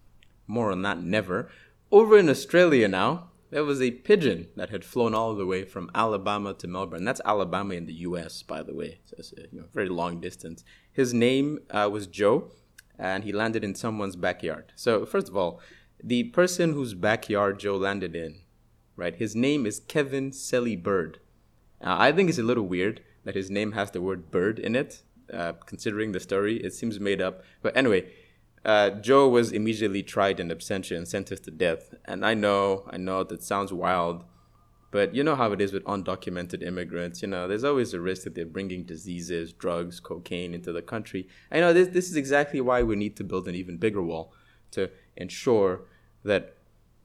more 0.46 0.70
on 0.70 0.82
that 0.82 1.02
never. 1.02 1.48
Over 1.90 2.18
in 2.18 2.28
Australia 2.28 2.86
now, 2.86 3.30
there 3.48 3.64
was 3.64 3.80
a 3.80 3.90
pigeon 3.90 4.48
that 4.56 4.68
had 4.68 4.84
flown 4.84 5.14
all 5.14 5.34
the 5.34 5.46
way 5.46 5.64
from 5.64 5.90
Alabama 5.94 6.52
to 6.52 6.68
Melbourne. 6.68 7.06
That's 7.06 7.22
Alabama 7.24 7.74
in 7.74 7.86
the 7.86 7.94
U.S., 8.08 8.42
by 8.42 8.62
the 8.62 8.74
way. 8.74 9.00
So 9.06 9.16
it's 9.18 9.32
a 9.32 9.42
you 9.50 9.60
know, 9.60 9.66
very 9.72 9.88
long 9.88 10.20
distance. 10.20 10.64
His 10.92 11.14
name 11.14 11.60
uh, 11.70 11.88
was 11.90 12.06
Joe, 12.06 12.50
and 12.98 13.24
he 13.24 13.32
landed 13.32 13.64
in 13.64 13.74
someone's 13.74 14.16
backyard. 14.16 14.72
So 14.76 15.06
first 15.06 15.28
of 15.28 15.36
all, 15.36 15.60
the 16.04 16.24
person 16.24 16.74
whose 16.74 16.92
backyard 16.92 17.58
Joe 17.58 17.76
landed 17.76 18.14
in, 18.14 18.42
right? 18.96 19.16
His 19.16 19.34
name 19.34 19.64
is 19.64 19.80
Kevin 19.80 20.30
Celli-Bird. 20.30 21.20
Uh, 21.80 21.96
I 21.98 22.12
think 22.12 22.28
it's 22.28 22.38
a 22.38 22.42
little 22.42 22.66
weird 22.66 23.00
that 23.24 23.34
his 23.34 23.50
name 23.50 23.72
has 23.72 23.92
the 23.92 24.02
word 24.02 24.30
bird 24.30 24.58
in 24.58 24.76
it 24.76 25.02
uh, 25.32 25.52
considering 25.66 26.12
the 26.12 26.20
story. 26.20 26.56
It 26.56 26.74
seems 26.74 26.98
made 27.00 27.20
up. 27.20 27.42
But 27.62 27.76
anyway, 27.76 28.10
uh, 28.64 28.90
Joe 28.90 29.28
was 29.28 29.52
immediately 29.52 30.02
tried 30.02 30.38
in 30.38 30.48
absentia 30.48 30.96
and 30.96 31.06
sentenced 31.06 31.44
to 31.44 31.50
death. 31.50 31.94
And 32.04 32.24
I 32.24 32.34
know, 32.34 32.84
I 32.90 32.96
know 32.96 33.24
that 33.24 33.42
sounds 33.42 33.72
wild, 33.72 34.24
but 34.90 35.14
you 35.14 35.24
know 35.24 35.34
how 35.34 35.52
it 35.52 35.60
is 35.60 35.72
with 35.72 35.84
undocumented 35.84 36.62
immigrants. 36.62 37.22
You 37.22 37.28
know, 37.28 37.48
there's 37.48 37.64
always 37.64 37.92
a 37.94 38.00
risk 38.00 38.24
that 38.24 38.34
they're 38.34 38.46
bringing 38.46 38.84
diseases, 38.84 39.52
drugs, 39.52 39.98
cocaine 39.98 40.54
into 40.54 40.72
the 40.72 40.82
country. 40.82 41.28
I 41.50 41.60
know 41.60 41.72
this, 41.72 41.88
this 41.88 42.08
is 42.08 42.16
exactly 42.16 42.60
why 42.60 42.82
we 42.82 42.94
need 42.94 43.16
to 43.16 43.24
build 43.24 43.48
an 43.48 43.54
even 43.54 43.78
bigger 43.78 44.02
wall 44.02 44.32
to 44.72 44.90
ensure 45.16 45.82
that. 46.24 46.56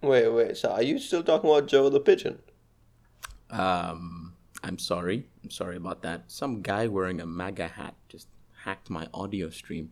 Wait, 0.01 0.29
wait. 0.29 0.57
So 0.57 0.69
are 0.69 0.83
you 0.83 0.99
still 0.99 1.23
talking 1.23 1.49
about 1.49 1.67
Joe 1.67 1.89
the 1.89 1.99
pigeon? 1.99 2.39
Um, 3.49 4.33
I'm 4.63 4.79
sorry. 4.79 5.27
I'm 5.43 5.51
sorry 5.51 5.77
about 5.77 6.01
that. 6.01 6.23
Some 6.27 6.61
guy 6.61 6.87
wearing 6.87 7.21
a 7.21 7.25
MAGA 7.25 7.67
hat 7.69 7.95
just 8.09 8.27
hacked 8.63 8.89
my 8.89 9.07
audio 9.13 9.49
stream. 9.49 9.91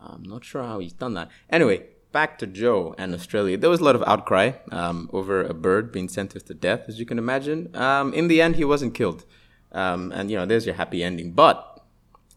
I'm 0.00 0.22
not 0.22 0.44
sure 0.44 0.62
how 0.62 0.80
he's 0.80 0.92
done 0.92 1.14
that. 1.14 1.30
Anyway, 1.48 1.84
back 2.12 2.38
to 2.38 2.46
Joe 2.46 2.94
and 2.98 3.14
Australia. 3.14 3.56
There 3.56 3.70
was 3.70 3.80
a 3.80 3.84
lot 3.84 3.96
of 3.96 4.02
outcry 4.04 4.52
um, 4.70 5.08
over 5.12 5.42
a 5.42 5.54
bird 5.54 5.92
being 5.92 6.08
sentenced 6.08 6.46
to 6.48 6.54
death, 6.54 6.82
as 6.88 6.98
you 6.98 7.06
can 7.06 7.18
imagine. 7.18 7.74
Um, 7.74 8.12
in 8.12 8.28
the 8.28 8.42
end, 8.42 8.56
he 8.56 8.64
wasn't 8.64 8.94
killed. 8.94 9.24
Um, 9.72 10.12
and, 10.12 10.30
you 10.30 10.36
know, 10.36 10.44
there's 10.44 10.66
your 10.66 10.74
happy 10.74 11.02
ending. 11.02 11.32
But 11.32 11.80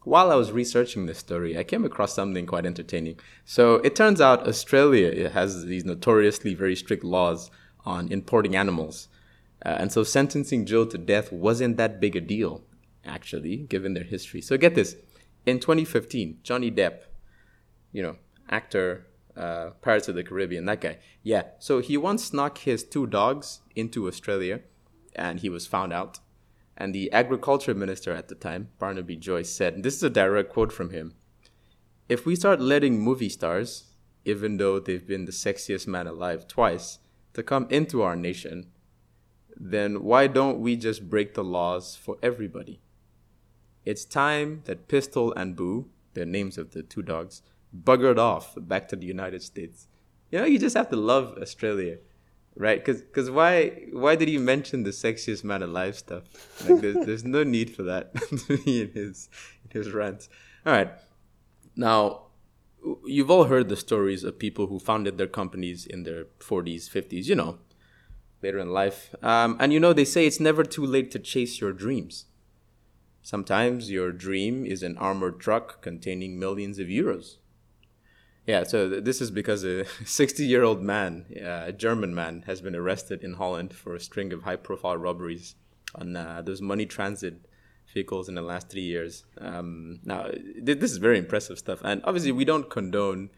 while 0.04 0.30
I 0.30 0.36
was 0.36 0.52
researching 0.52 1.06
this 1.06 1.18
story, 1.18 1.58
I 1.58 1.64
came 1.64 1.84
across 1.84 2.14
something 2.14 2.46
quite 2.46 2.64
entertaining. 2.64 3.18
So 3.44 3.74
it 3.76 3.94
turns 3.94 4.20
out 4.20 4.48
Australia 4.48 5.28
has 5.30 5.66
these 5.66 5.84
notoriously 5.84 6.54
very 6.54 6.76
strict 6.76 7.04
laws 7.04 7.50
on 7.84 8.10
importing 8.10 8.56
animals. 8.56 9.08
Uh, 9.66 9.78
and 9.80 9.90
so 9.90 10.04
sentencing 10.04 10.64
Joe 10.64 10.84
to 10.84 10.96
death 10.96 11.32
wasn't 11.32 11.76
that 11.76 12.00
big 12.00 12.14
a 12.14 12.20
deal, 12.20 12.62
actually, 13.04 13.56
given 13.56 13.94
their 13.94 14.04
history. 14.04 14.40
So 14.40 14.56
get 14.56 14.76
this. 14.76 14.94
In 15.44 15.58
2015, 15.58 16.38
Johnny 16.44 16.70
Depp, 16.70 17.00
you 17.90 18.00
know, 18.00 18.16
actor, 18.48 19.08
uh, 19.36 19.70
Pirates 19.82 20.06
of 20.06 20.14
the 20.14 20.22
Caribbean, 20.22 20.66
that 20.66 20.80
guy. 20.80 20.98
Yeah. 21.24 21.42
So 21.58 21.80
he 21.80 21.96
once 21.96 22.26
snuck 22.26 22.58
his 22.58 22.84
two 22.84 23.08
dogs 23.08 23.60
into 23.74 24.06
Australia 24.06 24.60
and 25.16 25.40
he 25.40 25.48
was 25.48 25.66
found 25.66 25.92
out. 25.92 26.20
And 26.76 26.94
the 26.94 27.10
agriculture 27.10 27.74
minister 27.74 28.12
at 28.12 28.28
the 28.28 28.36
time, 28.36 28.68
Barnaby 28.78 29.16
Joyce, 29.16 29.50
said, 29.50 29.82
this 29.82 29.96
is 29.96 30.02
a 30.04 30.10
direct 30.10 30.52
quote 30.52 30.72
from 30.72 30.90
him 30.90 31.14
If 32.08 32.24
we 32.24 32.36
start 32.36 32.60
letting 32.60 33.00
movie 33.00 33.30
stars, 33.30 33.86
even 34.24 34.58
though 34.58 34.78
they've 34.78 35.06
been 35.06 35.24
the 35.24 35.32
sexiest 35.32 35.88
man 35.88 36.06
alive 36.06 36.46
twice, 36.46 37.00
to 37.32 37.42
come 37.42 37.66
into 37.68 38.02
our 38.02 38.14
nation, 38.14 38.70
then 39.58 40.02
why 40.02 40.26
don't 40.26 40.60
we 40.60 40.76
just 40.76 41.08
break 41.08 41.34
the 41.34 41.44
laws 41.44 41.96
for 41.96 42.16
everybody? 42.22 42.80
It's 43.84 44.04
time 44.04 44.62
that 44.64 44.88
Pistol 44.88 45.32
and 45.34 45.56
Boo, 45.56 45.88
the 46.14 46.26
names 46.26 46.58
of 46.58 46.72
the 46.72 46.82
two 46.82 47.02
dogs, 47.02 47.42
buggered 47.74 48.18
off 48.18 48.54
back 48.56 48.88
to 48.88 48.96
the 48.96 49.06
United 49.06 49.42
States. 49.42 49.88
You 50.30 50.40
know, 50.40 50.44
you 50.44 50.58
just 50.58 50.76
have 50.76 50.90
to 50.90 50.96
love 50.96 51.38
Australia, 51.40 51.98
right? 52.56 52.84
Because 52.84 53.02
cause 53.12 53.30
why 53.30 53.86
why 53.92 54.16
did 54.16 54.28
he 54.28 54.38
mention 54.38 54.82
the 54.82 54.90
sexiest 54.90 55.44
man 55.44 55.62
alive 55.62 55.96
stuff? 55.96 56.24
Like, 56.68 56.80
there's, 56.80 57.06
there's 57.06 57.24
no 57.24 57.44
need 57.44 57.70
for 57.70 57.84
that 57.84 58.10
in 58.66 58.90
his 58.92 59.28
in 59.64 59.70
his 59.70 59.92
rants. 59.92 60.28
All 60.64 60.72
right, 60.72 60.90
now 61.76 62.22
you've 63.04 63.30
all 63.30 63.44
heard 63.44 63.68
the 63.68 63.76
stories 63.76 64.24
of 64.24 64.38
people 64.38 64.66
who 64.66 64.78
founded 64.78 65.16
their 65.16 65.26
companies 65.26 65.86
in 65.86 66.02
their 66.02 66.24
40s, 66.40 66.90
50s. 66.90 67.26
You 67.26 67.36
know, 67.36 67.58
later 68.42 68.58
in 68.58 68.70
life, 68.70 69.14
um, 69.22 69.56
and 69.58 69.72
you 69.72 69.80
know 69.80 69.92
they 69.92 70.04
say 70.04 70.26
it's 70.26 70.40
never 70.40 70.64
too 70.64 70.84
late 70.84 71.10
to 71.12 71.18
chase 71.18 71.60
your 71.60 71.72
dreams. 71.72 72.26
Sometimes 73.22 73.90
your 73.90 74.12
dream 74.12 74.64
is 74.64 74.82
an 74.82 74.96
armored 74.98 75.40
truck 75.40 75.82
containing 75.82 76.38
millions 76.38 76.78
of 76.78 76.86
euros. 76.86 77.38
Yeah, 78.46 78.62
so 78.62 78.88
th- 78.88 79.04
this 79.04 79.20
is 79.20 79.30
because 79.32 79.64
a 79.64 79.84
60 80.04 80.44
year 80.44 80.62
old 80.62 80.82
man, 80.82 81.26
uh, 81.36 81.64
a 81.66 81.72
German 81.72 82.14
man, 82.14 82.44
has 82.46 82.60
been 82.60 82.76
arrested 82.76 83.24
in 83.24 83.34
Holland 83.34 83.74
for 83.74 83.94
a 83.94 84.00
string 84.00 84.32
of 84.32 84.44
high 84.44 84.56
profile 84.56 84.96
robberies 84.96 85.56
on 85.94 86.14
uh, 86.14 86.42
those 86.42 86.62
money 86.62 86.86
transit 86.86 87.46
vehicles 87.92 88.28
in 88.28 88.36
the 88.36 88.42
last 88.42 88.68
three 88.68 88.82
years. 88.82 89.24
Um, 89.38 90.00
now, 90.04 90.28
th- 90.28 90.78
this 90.78 90.92
is 90.92 90.98
very 90.98 91.18
impressive 91.18 91.58
stuff. 91.58 91.80
And 91.82 92.02
obviously, 92.04 92.32
we 92.32 92.44
don't 92.44 92.70
condone 92.70 93.30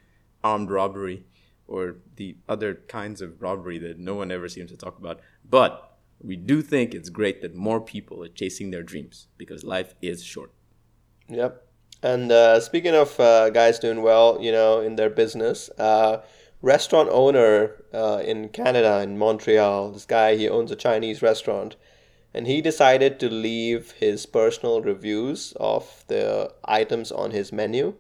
armed 0.45 0.71
robbery 0.71 1.25
or 1.69 1.97
the 2.17 2.37
other 2.49 2.75
kinds 2.89 3.21
of 3.21 3.41
robbery 3.41 3.79
that 3.79 3.99
no 3.99 4.15
one 4.15 4.33
ever 4.33 4.49
seems 4.49 4.71
to 4.71 4.77
talk 4.77 4.99
about. 4.99 5.21
But 5.49 5.97
we 6.21 6.35
do 6.35 6.63
think 6.63 6.95
it's 6.95 7.11
great 7.11 7.43
that 7.43 7.55
more 7.55 7.81
people 7.81 8.25
are 8.25 8.29
chasing 8.29 8.71
their 8.71 8.83
dreams 8.83 9.29
because 9.37 9.63
life 9.63 9.95
is 10.03 10.25
short. 10.25 10.53
Yep. 11.29 11.65
And 12.03 12.33
uh, 12.33 12.61
speaking 12.61 12.95
of 12.95 13.19
uh, 13.21 13.51
guys 13.51 13.79
doing 13.79 14.03
well, 14.03 14.39
you 14.41 14.53
know, 14.53 14.81
in 14.81 14.97
their 14.97 15.11
business, 15.11 15.69
uh, 15.79 16.23
restaurant 16.63 17.09
owner 17.11 17.85
uh, 17.93 18.23
in 18.25 18.49
Canada, 18.49 19.01
in 19.01 19.19
Montreal, 19.19 19.93
this 19.93 20.07
guy, 20.07 20.37
he 20.37 20.49
owns 20.49 20.71
a 20.71 20.77
Chinese 20.77 21.23
restaurant, 21.23 21.77
and 22.33 22.47
he 22.47 22.61
decided 22.61 23.19
to 23.21 23.29
leave 23.29 23.93
his 23.93 24.27
personal 24.27 24.81
reviews 24.81 25.53
of 25.59 26.05
the 26.09 26.53
items 26.65 27.11
on 27.11 27.33
his 27.33 27.53
menu. 27.53 27.95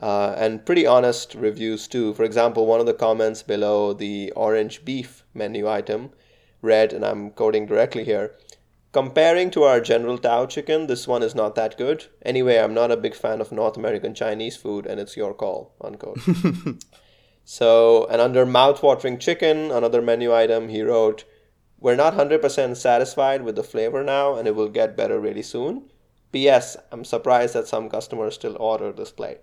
Uh, 0.00 0.34
and 0.36 0.64
pretty 0.64 0.86
honest 0.86 1.34
reviews 1.34 1.86
too. 1.86 2.14
For 2.14 2.24
example, 2.24 2.66
one 2.66 2.80
of 2.80 2.86
the 2.86 2.94
comments 2.94 3.42
below 3.42 3.92
the 3.92 4.32
orange 4.32 4.84
beef 4.84 5.24
menu 5.34 5.68
item 5.68 6.10
read, 6.62 6.92
and 6.92 7.04
I'm 7.04 7.30
quoting 7.30 7.66
directly 7.66 8.04
here 8.04 8.36
Comparing 8.92 9.50
to 9.52 9.62
our 9.62 9.80
General 9.80 10.18
Tao 10.18 10.44
chicken, 10.44 10.86
this 10.86 11.08
one 11.08 11.22
is 11.22 11.34
not 11.34 11.54
that 11.54 11.78
good. 11.78 12.04
Anyway, 12.26 12.58
I'm 12.58 12.74
not 12.74 12.90
a 12.90 12.96
big 12.98 13.14
fan 13.14 13.40
of 13.40 13.50
North 13.50 13.78
American 13.78 14.14
Chinese 14.14 14.58
food, 14.58 14.84
and 14.84 15.00
it's 15.00 15.16
your 15.16 15.32
call. 15.32 15.72
Unquote. 15.80 16.20
so, 17.46 18.06
and 18.10 18.20
under 18.20 18.44
mouth-watering 18.44 19.18
chicken, 19.18 19.70
another 19.70 20.02
menu 20.02 20.34
item, 20.34 20.68
he 20.68 20.82
wrote, 20.82 21.24
"We're 21.80 21.96
not 21.96 22.12
100% 22.12 22.76
satisfied 22.76 23.44
with 23.44 23.56
the 23.56 23.62
flavor 23.62 24.04
now, 24.04 24.34
and 24.34 24.46
it 24.46 24.54
will 24.54 24.68
get 24.68 24.94
better 24.94 25.18
really 25.18 25.42
soon. 25.42 25.90
P.S. 26.30 26.76
I'm 26.90 27.06
surprised 27.06 27.54
that 27.54 27.68
some 27.68 27.88
customers 27.88 28.34
still 28.34 28.58
order 28.60 28.92
this 28.92 29.10
plate." 29.10 29.40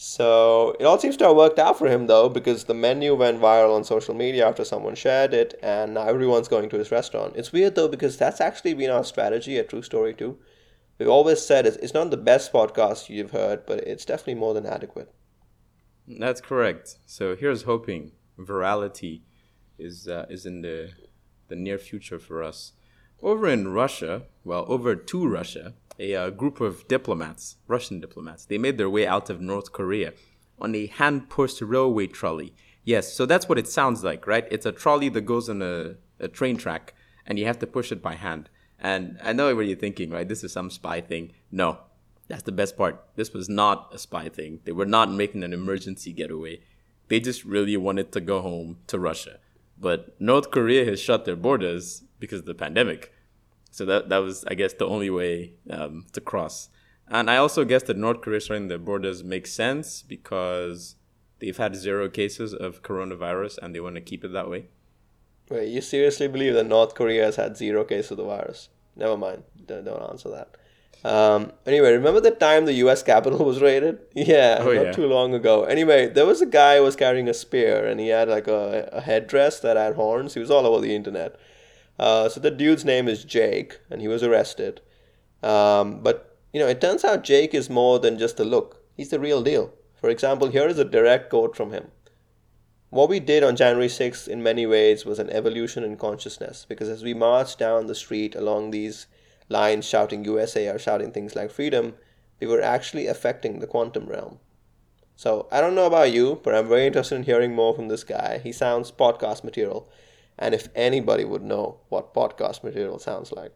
So 0.00 0.76
it 0.78 0.84
all 0.84 0.96
seems 0.96 1.16
to 1.16 1.24
have 1.24 1.34
worked 1.34 1.58
out 1.58 1.76
for 1.76 1.88
him 1.88 2.06
though, 2.06 2.28
because 2.28 2.64
the 2.64 2.72
menu 2.72 3.16
went 3.16 3.40
viral 3.40 3.74
on 3.74 3.82
social 3.82 4.14
media 4.14 4.46
after 4.46 4.64
someone 4.64 4.94
shared 4.94 5.34
it, 5.34 5.58
and 5.60 5.94
now 5.94 6.06
everyone's 6.06 6.46
going 6.46 6.68
to 6.68 6.78
his 6.78 6.92
restaurant. 6.92 7.34
It's 7.34 7.50
weird 7.50 7.74
though, 7.74 7.88
because 7.88 8.16
that's 8.16 8.40
actually 8.40 8.74
been 8.74 8.90
our 8.90 9.02
strategy 9.02 9.58
at 9.58 9.68
True 9.68 9.82
Story 9.82 10.14
too. 10.14 10.38
We've 11.00 11.08
always 11.08 11.44
said 11.44 11.66
it's, 11.66 11.94
not 11.94 12.12
the 12.12 12.16
best 12.16 12.52
podcast 12.52 13.08
you've 13.08 13.32
heard, 13.32 13.66
but 13.66 13.80
it's 13.80 14.04
definitely 14.04 14.36
more 14.36 14.54
than 14.54 14.66
adequate. 14.66 15.12
That's 16.06 16.40
correct. 16.40 16.98
So 17.04 17.34
here's 17.34 17.64
hoping 17.64 18.12
virality 18.38 19.22
is 19.80 20.06
uh, 20.06 20.26
is 20.30 20.46
in 20.46 20.62
the 20.62 20.90
the 21.48 21.56
near 21.56 21.76
future 21.76 22.20
for 22.20 22.44
us. 22.44 22.72
Over 23.20 23.48
in 23.48 23.66
Russia, 23.74 24.22
well, 24.44 24.64
over 24.68 24.94
to 24.94 25.26
Russia, 25.26 25.74
a 25.98 26.14
uh, 26.14 26.30
group 26.30 26.60
of 26.60 26.86
diplomats, 26.88 27.56
Russian 27.66 28.00
diplomats, 28.00 28.44
they 28.44 28.58
made 28.58 28.78
their 28.78 28.90
way 28.90 29.06
out 29.06 29.30
of 29.30 29.40
North 29.40 29.72
Korea 29.72 30.12
on 30.60 30.74
a 30.74 30.86
hand 30.86 31.28
pushed 31.28 31.60
railway 31.60 32.06
trolley. 32.06 32.54
Yes, 32.84 33.12
so 33.12 33.26
that's 33.26 33.48
what 33.48 33.58
it 33.58 33.66
sounds 33.66 34.04
like, 34.04 34.26
right? 34.26 34.46
It's 34.50 34.66
a 34.66 34.72
trolley 34.72 35.08
that 35.10 35.22
goes 35.22 35.48
on 35.48 35.62
a, 35.62 35.96
a 36.20 36.28
train 36.28 36.56
track 36.56 36.94
and 37.26 37.38
you 37.38 37.46
have 37.46 37.58
to 37.58 37.66
push 37.66 37.92
it 37.92 38.02
by 38.02 38.14
hand. 38.14 38.48
And 38.80 39.18
I 39.22 39.32
know 39.32 39.54
what 39.54 39.66
you're 39.66 39.76
thinking, 39.76 40.10
right? 40.10 40.28
This 40.28 40.44
is 40.44 40.52
some 40.52 40.70
spy 40.70 41.00
thing. 41.00 41.32
No, 41.50 41.78
that's 42.28 42.44
the 42.44 42.52
best 42.52 42.76
part. 42.76 43.04
This 43.16 43.32
was 43.32 43.48
not 43.48 43.90
a 43.92 43.98
spy 43.98 44.28
thing. 44.28 44.60
They 44.64 44.72
were 44.72 44.86
not 44.86 45.10
making 45.10 45.42
an 45.42 45.52
emergency 45.52 46.12
getaway. 46.12 46.60
They 47.08 47.20
just 47.20 47.44
really 47.44 47.76
wanted 47.76 48.12
to 48.12 48.20
go 48.20 48.40
home 48.40 48.78
to 48.86 48.98
Russia. 48.98 49.38
But 49.80 50.20
North 50.20 50.50
Korea 50.50 50.84
has 50.84 51.00
shut 51.00 51.24
their 51.24 51.36
borders 51.36 52.02
because 52.18 52.40
of 52.40 52.46
the 52.46 52.54
pandemic. 52.54 53.12
So 53.70 53.84
that 53.84 54.08
that 54.08 54.18
was, 54.18 54.44
I 54.46 54.54
guess, 54.54 54.72
the 54.72 54.86
only 54.86 55.10
way 55.10 55.52
um, 55.70 56.06
to 56.12 56.20
cross. 56.20 56.70
And 57.10 57.30
I 57.30 57.36
also 57.36 57.64
guess 57.64 57.84
that 57.84 57.96
North 57.96 58.20
Korea 58.20 58.40
shutting 58.40 58.68
their 58.68 58.78
borders 58.78 59.24
makes 59.24 59.52
sense 59.52 60.02
because 60.02 60.96
they've 61.38 61.56
had 61.56 61.74
zero 61.74 62.08
cases 62.08 62.52
of 62.52 62.82
coronavirus 62.82 63.58
and 63.62 63.74
they 63.74 63.80
want 63.80 63.94
to 63.94 64.00
keep 64.00 64.24
it 64.24 64.32
that 64.32 64.50
way. 64.50 64.66
Wait, 65.48 65.68
you 65.68 65.80
seriously 65.80 66.28
believe 66.28 66.54
that 66.54 66.66
North 66.66 66.94
Korea 66.94 67.24
has 67.24 67.36
had 67.36 67.56
zero 67.56 67.84
cases 67.84 68.10
of 68.10 68.16
the 68.18 68.24
virus? 68.24 68.68
Never 68.96 69.16
mind. 69.16 69.44
Don't, 69.66 69.84
don't 69.84 70.02
answer 70.10 70.28
that. 70.30 70.56
Um, 71.04 71.52
anyway, 71.64 71.92
remember 71.92 72.20
the 72.20 72.32
time 72.32 72.66
the 72.66 72.72
U.S. 72.74 73.02
Capitol 73.02 73.44
was 73.44 73.62
raided? 73.62 74.00
Yeah, 74.14 74.58
oh, 74.60 74.72
not 74.72 74.86
yeah. 74.86 74.92
too 74.92 75.06
long 75.06 75.32
ago. 75.32 75.64
Anyway, 75.64 76.08
there 76.08 76.26
was 76.26 76.42
a 76.42 76.46
guy 76.46 76.76
who 76.76 76.82
was 76.82 76.96
carrying 76.96 77.28
a 77.28 77.34
spear, 77.34 77.86
and 77.86 78.00
he 78.00 78.08
had 78.08 78.28
like 78.28 78.48
a, 78.48 78.88
a 78.92 79.00
headdress 79.00 79.60
that 79.60 79.76
had 79.76 79.94
horns. 79.94 80.34
He 80.34 80.40
was 80.40 80.50
all 80.50 80.66
over 80.66 80.80
the 80.80 80.94
internet. 80.94 81.36
Uh, 81.98 82.28
so 82.28 82.40
the 82.40 82.50
dude's 82.50 82.84
name 82.84 83.08
is 83.08 83.24
Jake, 83.24 83.80
and 83.90 84.00
he 84.00 84.08
was 84.08 84.22
arrested. 84.22 84.80
Um, 85.42 86.00
but 86.00 86.36
you 86.52 86.60
know, 86.60 86.68
it 86.68 86.80
turns 86.80 87.04
out 87.04 87.24
Jake 87.24 87.54
is 87.54 87.68
more 87.68 87.98
than 87.98 88.18
just 88.18 88.40
a 88.40 88.44
look. 88.44 88.82
He's 88.96 89.10
the 89.10 89.20
real 89.20 89.42
deal. 89.42 89.72
For 90.00 90.08
example, 90.08 90.48
here 90.48 90.68
is 90.68 90.78
a 90.78 90.84
direct 90.84 91.30
quote 91.30 91.56
from 91.56 91.72
him. 91.72 91.88
What 92.90 93.10
we 93.10 93.20
did 93.20 93.42
on 93.42 93.56
January 93.56 93.88
6th 93.88 94.28
in 94.28 94.42
many 94.42 94.64
ways 94.64 95.04
was 95.04 95.18
an 95.18 95.28
evolution 95.28 95.84
in 95.84 95.96
consciousness 95.98 96.64
because 96.66 96.88
as 96.88 97.02
we 97.02 97.12
marched 97.12 97.58
down 97.58 97.86
the 97.86 97.94
street 97.94 98.34
along 98.34 98.70
these 98.70 99.06
lines 99.50 99.84
shouting 99.84 100.24
USA 100.24 100.68
or 100.68 100.78
shouting 100.78 101.12
things 101.12 101.36
like 101.36 101.50
freedom, 101.50 101.94
we 102.40 102.46
were 102.46 102.62
actually 102.62 103.06
affecting 103.06 103.58
the 103.58 103.66
quantum 103.66 104.06
realm. 104.06 104.38
So 105.16 105.48
I 105.50 105.60
don't 105.60 105.74
know 105.74 105.86
about 105.86 106.12
you, 106.12 106.40
but 106.42 106.54
I'm 106.54 106.68
very 106.68 106.86
interested 106.86 107.16
in 107.16 107.24
hearing 107.24 107.54
more 107.54 107.74
from 107.74 107.88
this 107.88 108.04
guy. 108.04 108.40
He 108.42 108.52
sounds 108.52 108.90
podcast 108.92 109.44
material. 109.44 109.90
And 110.38 110.54
if 110.54 110.68
anybody 110.74 111.24
would 111.24 111.42
know 111.42 111.80
what 111.88 112.14
podcast 112.14 112.62
material 112.62 112.98
sounds 112.98 113.32
like. 113.32 113.52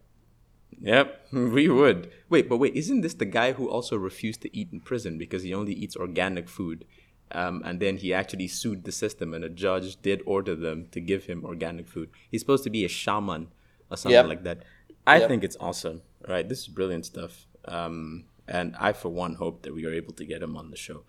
Yep, 0.81 1.27
we 1.31 1.69
would. 1.69 2.11
Wait, 2.29 2.49
but 2.49 2.57
wait, 2.57 2.75
isn't 2.75 3.01
this 3.01 3.13
the 3.13 3.25
guy 3.25 3.53
who 3.53 3.69
also 3.69 3.95
refused 3.95 4.41
to 4.41 4.57
eat 4.57 4.69
in 4.71 4.81
prison 4.81 5.17
because 5.17 5.43
he 5.43 5.53
only 5.53 5.73
eats 5.73 5.95
organic 5.95 6.49
food? 6.49 6.85
Um, 7.31 7.63
and 7.65 7.79
then 7.79 7.97
he 7.97 8.13
actually 8.13 8.47
sued 8.47 8.83
the 8.83 8.91
system, 8.91 9.33
and 9.33 9.43
a 9.43 9.49
judge 9.49 10.01
did 10.01 10.21
order 10.25 10.55
them 10.55 10.87
to 10.91 10.99
give 10.99 11.25
him 11.25 11.43
organic 11.45 11.87
food. 11.87 12.09
He's 12.29 12.41
supposed 12.41 12.63
to 12.65 12.69
be 12.69 12.85
a 12.85 12.89
shaman 12.89 13.47
or 13.89 13.97
something 13.97 14.13
yep. 14.13 14.27
like 14.27 14.43
that. 14.43 14.63
I 15.07 15.19
yep. 15.19 15.29
think 15.29 15.43
it's 15.43 15.57
awesome. 15.59 16.01
Right, 16.27 16.47
this 16.47 16.59
is 16.61 16.67
brilliant 16.67 17.05
stuff. 17.05 17.47
Um, 17.65 18.25
and 18.47 18.75
I, 18.79 18.93
for 18.93 19.09
one, 19.09 19.35
hope 19.35 19.63
that 19.63 19.73
we 19.73 19.85
are 19.85 19.93
able 19.93 20.13
to 20.13 20.25
get 20.25 20.43
him 20.43 20.55
on 20.55 20.69
the 20.69 20.77
show. 20.77 21.03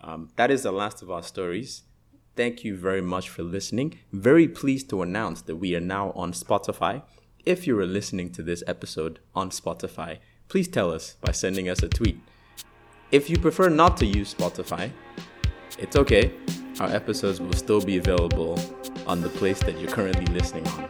Um, 0.00 0.30
that 0.36 0.50
is 0.50 0.62
the 0.62 0.72
last 0.72 1.02
of 1.02 1.10
our 1.10 1.22
stories. 1.22 1.82
Thank 2.36 2.64
you 2.64 2.76
very 2.76 3.00
much 3.00 3.28
for 3.28 3.42
listening. 3.42 3.98
Very 4.12 4.48
pleased 4.48 4.88
to 4.90 5.02
announce 5.02 5.42
that 5.42 5.56
we 5.56 5.74
are 5.74 5.80
now 5.80 6.12
on 6.12 6.32
Spotify. 6.32 7.02
If 7.44 7.66
you 7.66 7.78
are 7.78 7.86
listening 7.86 8.30
to 8.32 8.42
this 8.42 8.62
episode 8.66 9.18
on 9.34 9.50
Spotify, 9.50 10.18
please 10.48 10.68
tell 10.68 10.92
us 10.92 11.16
by 11.20 11.32
sending 11.32 11.68
us 11.68 11.82
a 11.82 11.88
tweet. 11.88 12.20
If 13.10 13.28
you 13.28 13.38
prefer 13.38 13.68
not 13.68 13.96
to 13.98 14.06
use 14.06 14.34
Spotify, 14.34 14.92
it's 15.78 15.96
okay. 15.96 16.32
Our 16.78 16.88
episodes 16.88 17.40
will 17.40 17.52
still 17.52 17.80
be 17.80 17.98
available 17.98 18.58
on 19.06 19.20
the 19.20 19.28
place 19.28 19.60
that 19.60 19.78
you're 19.78 19.90
currently 19.90 20.26
listening 20.26 20.66
on 20.68 20.88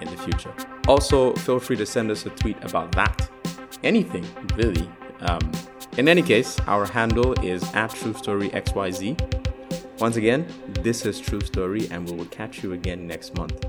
in 0.00 0.08
the 0.08 0.16
future. 0.18 0.54
Also, 0.86 1.32
feel 1.34 1.58
free 1.58 1.76
to 1.76 1.86
send 1.86 2.10
us 2.10 2.26
a 2.26 2.30
tweet 2.30 2.62
about 2.62 2.92
that. 2.92 3.30
Anything, 3.82 4.26
really. 4.56 4.88
Um, 5.20 5.50
in 5.96 6.08
any 6.08 6.22
case, 6.22 6.58
our 6.66 6.84
handle 6.86 7.32
is 7.44 7.62
at 7.74 7.90
TrueStoryXYZ. 7.90 9.51
Once 10.02 10.16
again, 10.16 10.44
this 10.80 11.06
is 11.06 11.20
True 11.20 11.40
Story, 11.40 11.86
and 11.92 12.10
we 12.10 12.16
will 12.16 12.24
catch 12.24 12.64
you 12.64 12.72
again 12.72 13.06
next 13.06 13.36
month. 13.36 13.66